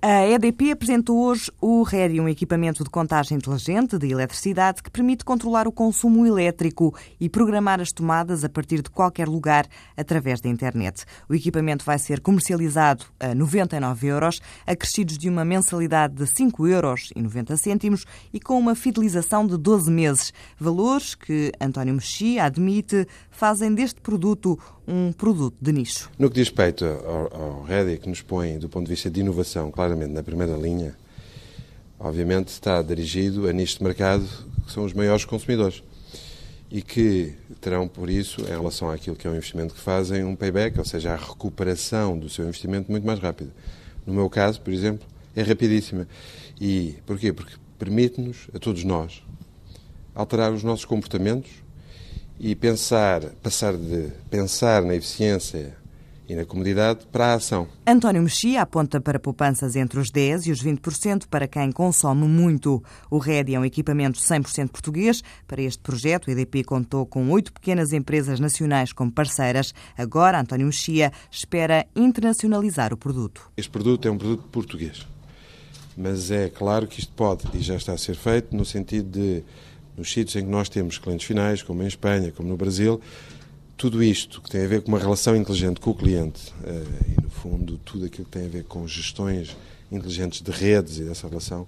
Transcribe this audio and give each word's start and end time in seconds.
A 0.00 0.24
EDP 0.28 0.70
apresentou 0.70 1.18
hoje 1.18 1.50
o 1.60 1.82
REDI, 1.82 2.20
um 2.20 2.28
equipamento 2.28 2.84
de 2.84 2.88
contagem 2.88 3.36
inteligente 3.36 3.98
de 3.98 4.08
eletricidade 4.08 4.80
que 4.80 4.92
permite 4.92 5.24
controlar 5.24 5.66
o 5.66 5.72
consumo 5.72 6.24
elétrico 6.24 6.96
e 7.18 7.28
programar 7.28 7.80
as 7.80 7.90
tomadas 7.90 8.44
a 8.44 8.48
partir 8.48 8.80
de 8.80 8.90
qualquer 8.90 9.26
lugar 9.26 9.66
através 9.96 10.40
da 10.40 10.48
internet. 10.48 11.04
O 11.28 11.34
equipamento 11.34 11.84
vai 11.84 11.98
ser 11.98 12.20
comercializado 12.20 13.06
a 13.18 13.34
99 13.34 14.06
euros, 14.06 14.40
acrescidos 14.64 15.18
de 15.18 15.28
uma 15.28 15.44
mensalidade 15.44 16.14
de 16.14 16.28
5 16.28 16.68
euros 16.68 17.10
e 17.16 17.20
90 17.20 17.56
cêntimos 17.56 18.04
e 18.32 18.38
com 18.38 18.56
uma 18.56 18.76
fidelização 18.76 19.44
de 19.44 19.58
12 19.58 19.90
meses. 19.90 20.32
Valores 20.60 21.16
que 21.16 21.50
António 21.60 21.94
Mexia 21.94 22.44
admite 22.44 23.04
fazem 23.32 23.74
deste 23.74 24.00
produto 24.00 24.56
um 24.88 25.12
produto 25.12 25.56
de 25.60 25.70
nicho. 25.70 26.10
No 26.18 26.30
que 26.30 26.36
diz 26.36 26.48
respeito 26.48 26.84
ao, 26.84 27.62
ao 27.62 27.66
que 28.00 28.08
nos 28.08 28.22
põe, 28.22 28.58
do 28.58 28.68
ponto 28.68 28.86
de 28.86 28.90
vista 28.90 29.10
de 29.10 29.20
inovação, 29.20 29.70
claramente 29.70 30.12
na 30.12 30.22
primeira 30.22 30.56
linha, 30.56 30.96
obviamente 32.00 32.48
está 32.48 32.80
dirigido 32.80 33.46
a 33.46 33.52
nicho 33.52 33.78
de 33.78 33.84
mercado 33.84 34.26
que 34.64 34.72
são 34.72 34.84
os 34.84 34.94
maiores 34.94 35.26
consumidores 35.26 35.82
e 36.70 36.82
que 36.82 37.34
terão, 37.60 37.86
por 37.86 38.08
isso, 38.08 38.42
em 38.42 38.50
relação 38.50 38.90
àquilo 38.90 39.16
que 39.16 39.26
é 39.26 39.30
o 39.30 39.34
investimento 39.34 39.74
que 39.74 39.80
fazem, 39.80 40.24
um 40.24 40.36
payback, 40.36 40.78
ou 40.78 40.84
seja, 40.84 41.12
a 41.12 41.16
recuperação 41.16 42.18
do 42.18 42.28
seu 42.28 42.44
investimento 42.44 42.90
muito 42.90 43.06
mais 43.06 43.18
rápida. 43.18 43.50
No 44.06 44.12
meu 44.12 44.28
caso, 44.28 44.60
por 44.60 44.72
exemplo, 44.72 45.06
é 45.34 45.42
rapidíssima. 45.42 46.06
E 46.60 46.96
porquê? 47.06 47.32
Porque 47.32 47.54
permite-nos, 47.78 48.48
a 48.54 48.58
todos 48.58 48.84
nós, 48.84 49.22
alterar 50.14 50.52
os 50.52 50.62
nossos 50.62 50.84
comportamentos 50.84 51.50
e 52.40 52.54
pensar, 52.54 53.22
passar 53.42 53.76
de 53.76 54.08
pensar 54.30 54.82
na 54.82 54.94
eficiência 54.94 55.76
e 56.28 56.34
na 56.34 56.44
comodidade 56.44 57.06
para 57.10 57.28
a 57.28 57.34
ação. 57.34 57.66
António 57.86 58.22
Mexia 58.22 58.60
aponta 58.60 59.00
para 59.00 59.18
poupanças 59.18 59.74
entre 59.74 59.98
os 59.98 60.12
10% 60.12 60.46
e 60.46 60.52
os 60.52 60.62
20% 60.62 61.26
para 61.26 61.48
quem 61.48 61.72
consome 61.72 62.28
muito. 62.28 62.82
O 63.10 63.16
RED 63.16 63.54
é 63.54 63.58
um 63.58 63.64
equipamento 63.64 64.18
100% 64.18 64.68
português. 64.68 65.22
Para 65.46 65.62
este 65.62 65.78
projeto, 65.82 66.28
o 66.28 66.30
EDP 66.30 66.64
contou 66.64 67.06
com 67.06 67.30
oito 67.30 67.52
pequenas 67.52 67.94
empresas 67.94 68.38
nacionais 68.38 68.92
como 68.92 69.10
parceiras. 69.10 69.72
Agora, 69.96 70.38
António 70.38 70.66
Mexia 70.66 71.10
espera 71.30 71.86
internacionalizar 71.96 72.92
o 72.92 72.96
produto. 72.96 73.50
Este 73.56 73.70
produto 73.70 74.06
é 74.06 74.10
um 74.10 74.18
produto 74.18 74.44
português. 74.48 75.06
Mas 75.96 76.30
é 76.30 76.48
claro 76.48 76.86
que 76.86 77.00
isto 77.00 77.12
pode, 77.14 77.48
e 77.54 77.60
já 77.60 77.74
está 77.74 77.94
a 77.94 77.98
ser 77.98 78.14
feito, 78.14 78.54
no 78.54 78.64
sentido 78.64 79.10
de 79.10 79.42
nos 79.98 80.12
sítios 80.12 80.36
em 80.36 80.44
que 80.44 80.50
nós 80.50 80.68
temos 80.68 80.96
clientes 80.96 81.26
finais, 81.26 81.62
como 81.62 81.82
em 81.82 81.86
Espanha, 81.86 82.32
como 82.32 82.48
no 82.48 82.56
Brasil, 82.56 83.00
tudo 83.76 84.02
isto 84.02 84.40
que 84.40 84.50
tem 84.50 84.64
a 84.64 84.68
ver 84.68 84.82
com 84.82 84.88
uma 84.88 84.98
relação 84.98 85.36
inteligente 85.36 85.80
com 85.80 85.90
o 85.90 85.94
cliente 85.94 86.52
eh, 86.64 86.84
e, 87.16 87.22
no 87.22 87.30
fundo, 87.30 87.78
tudo 87.84 88.06
aquilo 88.06 88.24
que 88.24 88.30
tem 88.30 88.46
a 88.46 88.48
ver 88.48 88.64
com 88.64 88.86
gestões 88.86 89.56
inteligentes 89.90 90.40
de 90.40 90.50
redes 90.50 90.98
e 90.98 91.04
dessa 91.04 91.28
relação, 91.28 91.66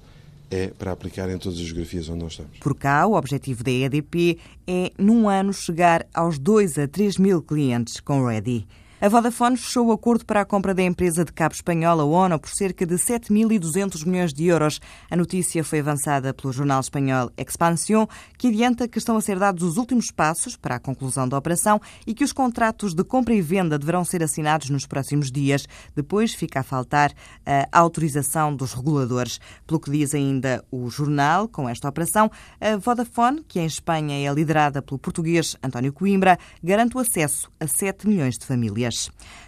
é 0.50 0.68
para 0.68 0.90
aplicar 0.90 1.30
em 1.30 1.38
todas 1.38 1.58
as 1.58 1.64
geografias 1.64 2.08
onde 2.08 2.24
nós 2.24 2.32
estamos. 2.32 2.58
Por 2.58 2.74
cá, 2.74 3.06
o 3.06 3.14
objetivo 3.14 3.62
da 3.62 3.70
EDP 3.70 4.38
é, 4.66 4.90
num 4.98 5.28
ano, 5.28 5.52
chegar 5.52 6.04
aos 6.12 6.38
2 6.38 6.78
a 6.78 6.88
3 6.88 7.18
mil 7.18 7.40
clientes 7.40 8.00
com 8.00 8.26
Ready. 8.26 8.66
A 9.02 9.08
Vodafone 9.08 9.56
fechou 9.56 9.86
o 9.86 9.92
acordo 9.92 10.26
para 10.26 10.42
a 10.42 10.44
compra 10.44 10.74
da 10.74 10.82
empresa 10.82 11.24
de 11.24 11.32
cabo 11.32 11.54
espanhola 11.54 12.04
ONU 12.04 12.38
por 12.38 12.50
cerca 12.50 12.84
de 12.84 12.96
7.200 12.96 14.04
milhões 14.04 14.30
de 14.30 14.44
euros. 14.44 14.78
A 15.10 15.16
notícia 15.16 15.64
foi 15.64 15.80
avançada 15.80 16.34
pelo 16.34 16.52
jornal 16.52 16.80
espanhol 16.80 17.32
Expansión, 17.34 18.06
que 18.36 18.48
adianta 18.48 18.86
que 18.86 18.98
estão 18.98 19.16
a 19.16 19.22
ser 19.22 19.38
dados 19.38 19.62
os 19.62 19.78
últimos 19.78 20.10
passos 20.10 20.54
para 20.54 20.74
a 20.74 20.78
conclusão 20.78 21.26
da 21.26 21.38
operação 21.38 21.80
e 22.06 22.12
que 22.12 22.22
os 22.22 22.30
contratos 22.30 22.92
de 22.92 23.02
compra 23.02 23.32
e 23.32 23.40
venda 23.40 23.78
deverão 23.78 24.04
ser 24.04 24.22
assinados 24.22 24.68
nos 24.68 24.84
próximos 24.84 25.32
dias. 25.32 25.66
Depois 25.96 26.34
fica 26.34 26.60
a 26.60 26.62
faltar 26.62 27.10
a 27.46 27.78
autorização 27.78 28.54
dos 28.54 28.74
reguladores. 28.74 29.40
Pelo 29.66 29.80
que 29.80 29.90
diz 29.90 30.14
ainda 30.14 30.62
o 30.70 30.90
jornal, 30.90 31.48
com 31.48 31.66
esta 31.66 31.88
operação, 31.88 32.30
a 32.60 32.76
Vodafone, 32.76 33.42
que 33.48 33.60
em 33.60 33.64
Espanha 33.64 34.28
é 34.28 34.30
liderada 34.34 34.82
pelo 34.82 34.98
português 34.98 35.56
António 35.62 35.90
Coimbra, 35.90 36.38
garante 36.62 36.98
o 36.98 37.00
acesso 37.00 37.50
a 37.58 37.66
7 37.66 38.06
milhões 38.06 38.36
de 38.36 38.44
famílias. 38.44 38.89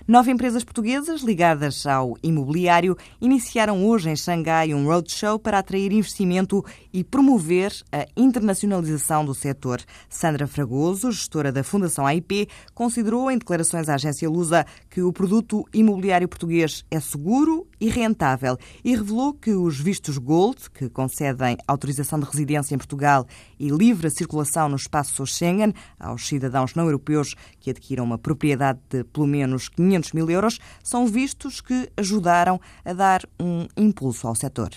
Nove 0.07 0.33
empresas 0.33 0.65
portuguesas 0.65 1.23
ligadas 1.23 1.87
ao 1.87 2.17
imobiliário 2.23 2.97
iniciaram 3.21 3.87
hoje 3.87 4.11
em 4.11 4.17
Xangai 4.17 4.75
um 4.75 4.87
roadshow 4.87 5.39
para 5.39 5.59
atrair 5.59 5.93
investimento 5.93 6.65
e 6.93 7.05
promover 7.05 7.73
a 7.93 8.07
internacionalização 8.17 9.25
do 9.25 9.35
setor. 9.35 9.81
Sandra 10.09 10.47
Fragoso, 10.47 11.13
gestora 11.13 11.53
da 11.53 11.63
Fundação 11.63 12.07
AIP, 12.07 12.49
considerou 12.75 13.31
em 13.31 13.39
declarações 13.39 13.89
à 13.89 13.95
agência 13.95 14.29
Lusa 14.29 14.67
que 14.91 15.03
o 15.03 15.13
produto 15.13 15.65
imobiliário 15.73 16.29
português 16.29 16.85
é 16.91 16.99
seguro 16.99 17.67
e 17.83 17.89
rentável 17.89 18.57
e 18.85 18.95
revelou 18.95 19.35
que 19.35 19.51
os 19.51 19.81
vistos 19.81 20.17
Gold, 20.17 20.71
que 20.71 20.89
concedem 20.89 21.57
autorização 21.67 22.21
de 22.21 22.27
residência 22.27 22.77
em 22.77 22.79
Portugal 22.79 23.27
e 23.59 23.69
livre 23.71 24.09
circulação 24.09 24.69
no 24.69 24.77
espaço 24.77 25.27
Schengen 25.27 25.75
aos 25.99 26.29
cidadãos 26.29 26.77
não 26.77 26.85
europeus 26.85 27.35
que 27.59 27.71
adquiram 27.71 28.05
uma 28.05 28.19
propriedade 28.19 28.79
de 28.89 29.03
pelo 29.03 29.27
menos 29.27 29.69
500 29.69 30.13
mil 30.13 30.31
euros, 30.31 30.61
são 30.81 31.09
vistos 31.09 31.61
que 31.61 31.91
ajudaram 31.97 32.61
a 32.85 32.93
dar 32.93 33.23
um 33.41 33.67
impulso 33.77 34.29
ao 34.29 34.37
setor. 34.37 34.71